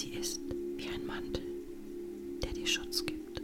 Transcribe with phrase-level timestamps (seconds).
[0.00, 0.40] sie ist
[0.76, 1.42] wie ein Mantel,
[2.42, 3.39] der dir Schutz gibt.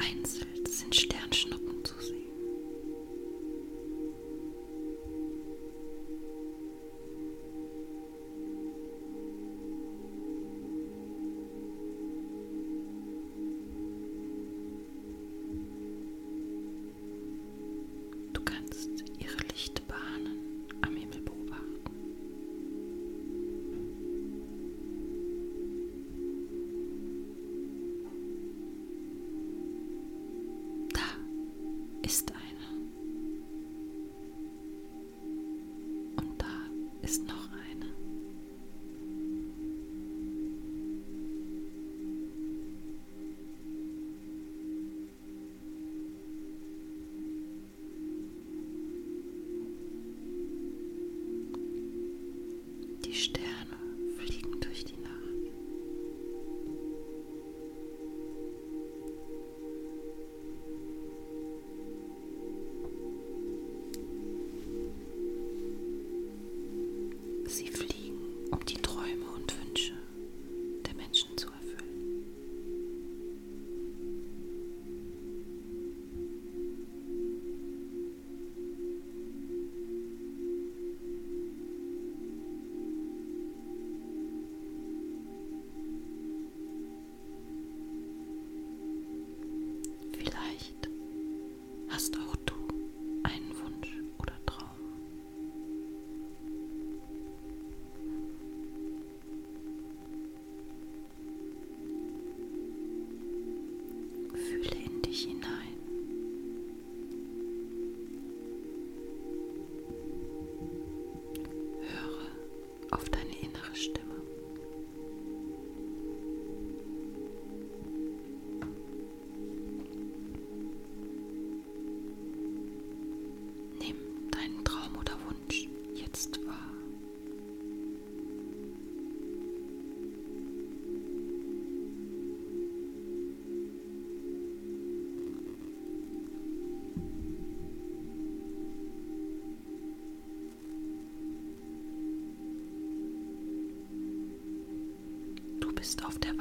[0.00, 1.49] Vereinzelt sind Sternschnuppen.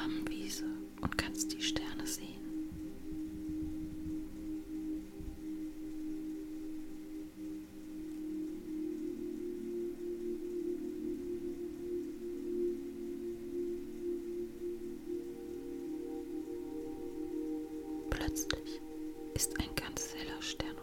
[0.00, 0.64] warmen Wiese
[1.00, 2.28] und kannst die Sterne sehen.
[18.10, 18.80] Plötzlich
[19.34, 20.76] ist ein ganz heller Stern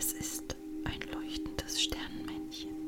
[0.00, 0.54] Es ist
[0.84, 2.87] ein leuchtendes Sternmännchen.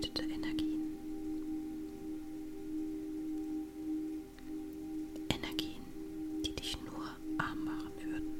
[0.00, 0.96] ausgebreitete Energien.
[5.28, 7.04] Energien, die dich nur
[7.38, 8.30] arm machen würden.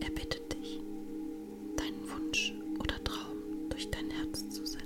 [0.00, 0.80] Er bittet dich,
[1.76, 2.54] deinen Wunsch
[3.80, 4.79] durch dein Herz zu sein.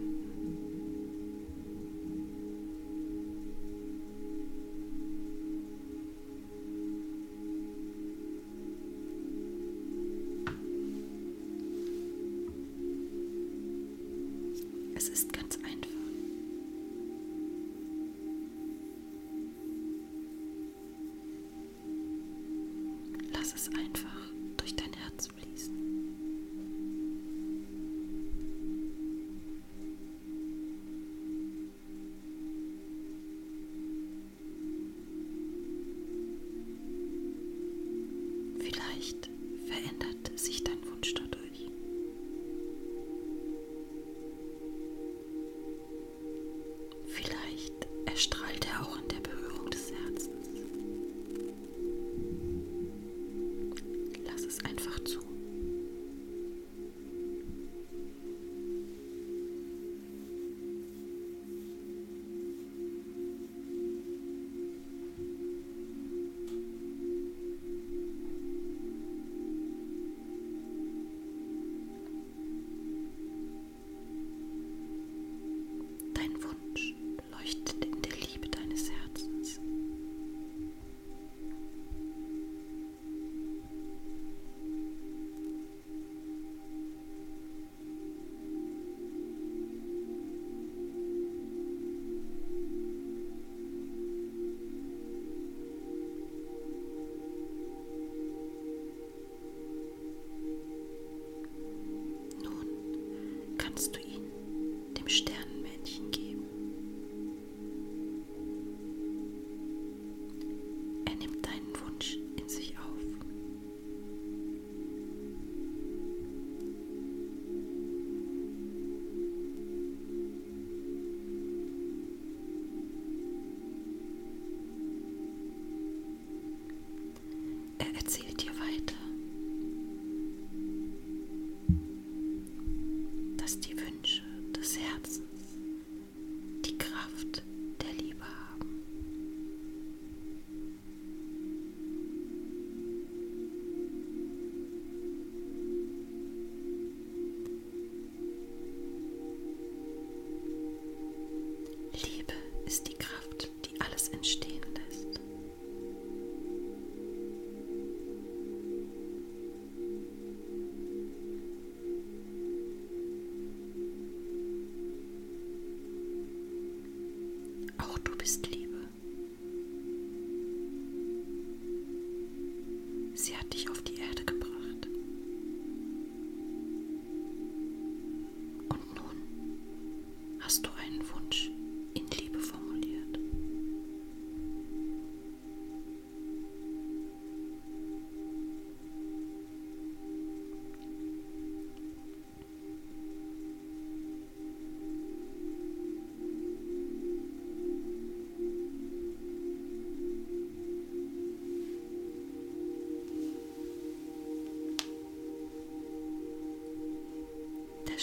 [38.94, 39.33] leicht.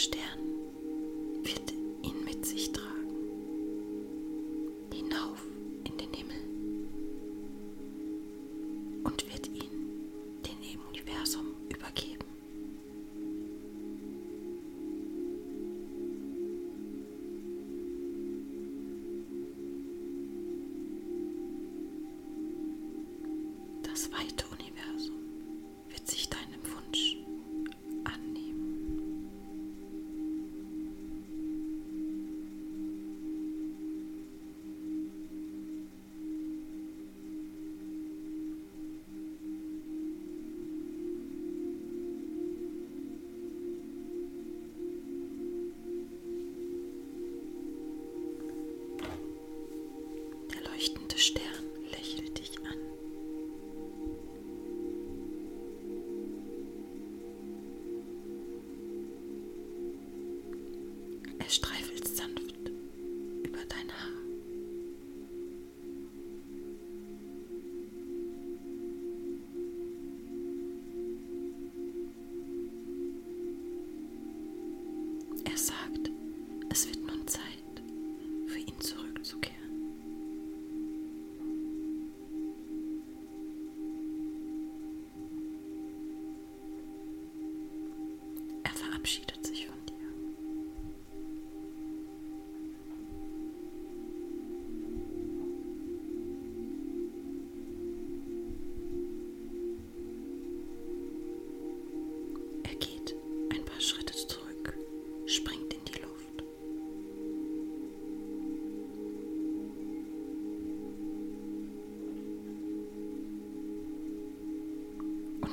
[0.09, 0.30] Der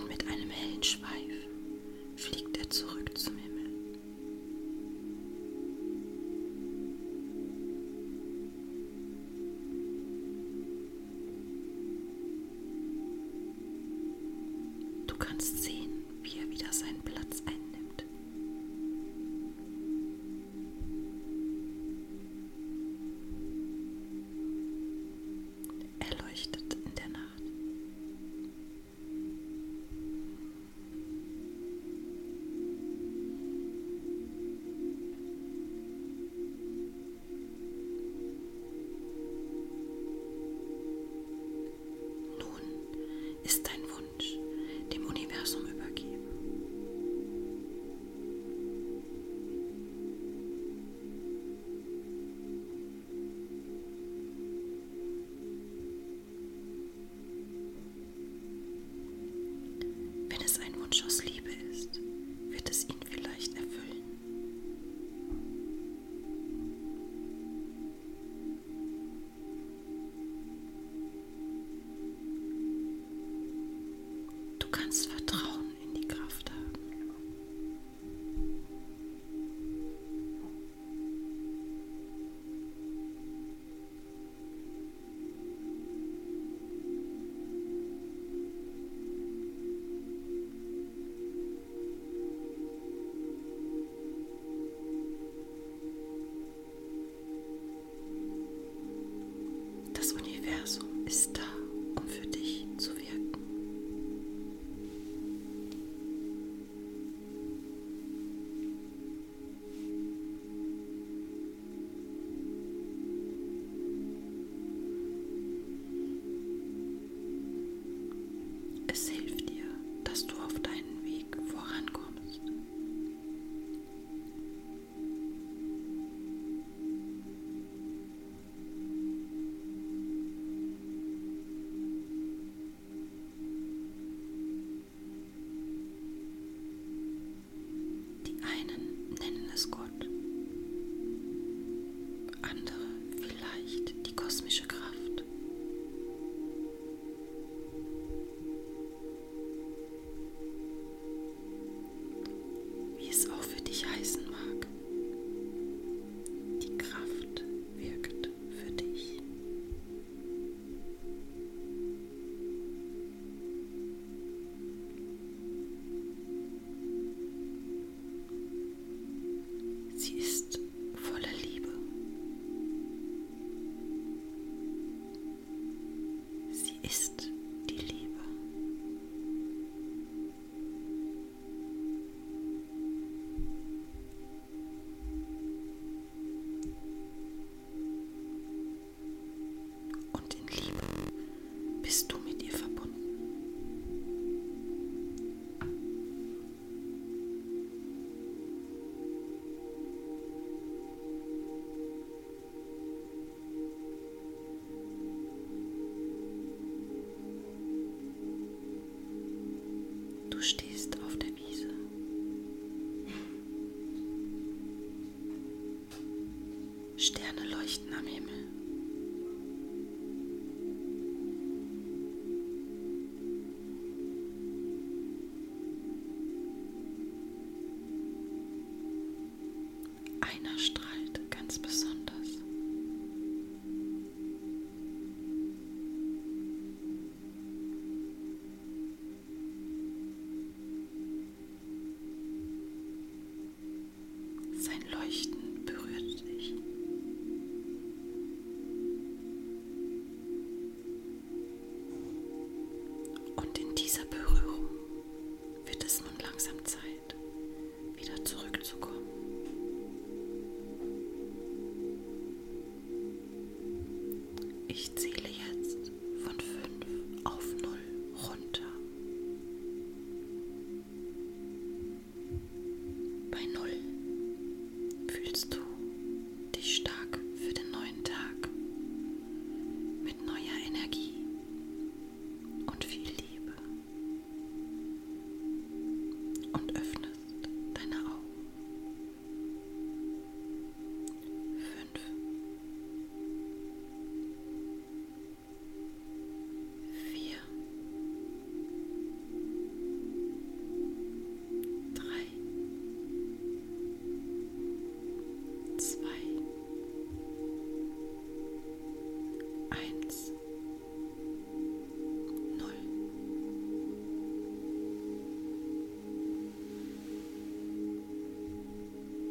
[0.07, 1.27] mit einem hellen Schweif.